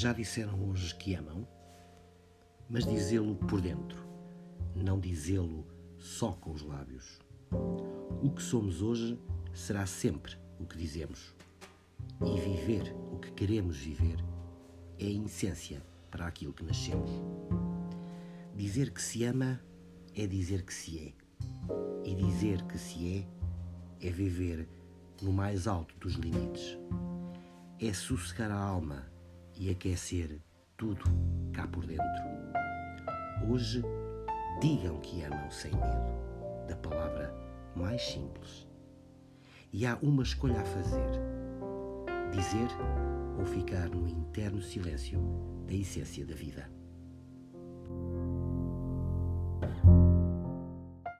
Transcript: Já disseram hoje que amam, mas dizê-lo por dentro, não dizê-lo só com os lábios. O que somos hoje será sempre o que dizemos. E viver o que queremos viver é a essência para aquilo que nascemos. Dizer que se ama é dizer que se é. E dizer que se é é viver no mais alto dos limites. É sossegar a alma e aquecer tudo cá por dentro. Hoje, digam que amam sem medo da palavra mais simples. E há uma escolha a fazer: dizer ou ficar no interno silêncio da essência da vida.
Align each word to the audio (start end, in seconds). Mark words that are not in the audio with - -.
Já 0.00 0.14
disseram 0.14 0.66
hoje 0.66 0.94
que 0.94 1.14
amam, 1.14 1.46
mas 2.70 2.86
dizê-lo 2.86 3.36
por 3.36 3.60
dentro, 3.60 4.02
não 4.74 4.98
dizê-lo 4.98 5.66
só 5.98 6.32
com 6.32 6.52
os 6.52 6.62
lábios. 6.62 7.20
O 8.22 8.30
que 8.30 8.42
somos 8.42 8.80
hoje 8.80 9.20
será 9.52 9.84
sempre 9.84 10.38
o 10.58 10.64
que 10.64 10.78
dizemos. 10.78 11.34
E 12.24 12.40
viver 12.40 12.96
o 13.12 13.18
que 13.18 13.30
queremos 13.32 13.76
viver 13.76 14.24
é 14.98 15.04
a 15.04 15.26
essência 15.26 15.82
para 16.10 16.26
aquilo 16.26 16.54
que 16.54 16.64
nascemos. 16.64 17.10
Dizer 18.56 18.92
que 18.92 19.02
se 19.02 19.22
ama 19.24 19.60
é 20.16 20.26
dizer 20.26 20.62
que 20.62 20.72
se 20.72 20.98
é. 20.98 21.12
E 22.08 22.14
dizer 22.14 22.62
que 22.62 22.78
se 22.78 23.18
é 23.18 24.06
é 24.08 24.10
viver 24.10 24.66
no 25.20 25.30
mais 25.30 25.66
alto 25.66 25.94
dos 25.98 26.14
limites. 26.14 26.78
É 27.78 27.92
sossegar 27.92 28.50
a 28.50 28.58
alma 28.58 29.09
e 29.60 29.68
aquecer 29.68 30.40
tudo 30.74 31.04
cá 31.52 31.66
por 31.66 31.84
dentro. 31.84 32.06
Hoje, 33.46 33.82
digam 34.58 34.98
que 35.00 35.22
amam 35.22 35.50
sem 35.50 35.70
medo 35.70 36.66
da 36.66 36.74
palavra 36.76 37.30
mais 37.76 38.00
simples. 38.02 38.66
E 39.70 39.84
há 39.84 39.98
uma 40.00 40.22
escolha 40.22 40.62
a 40.62 40.64
fazer: 40.64 41.10
dizer 42.32 42.68
ou 43.38 43.44
ficar 43.44 43.90
no 43.90 44.08
interno 44.08 44.62
silêncio 44.62 45.20
da 45.66 45.74
essência 45.74 46.24
da 46.24 46.34
vida. 46.34 46.79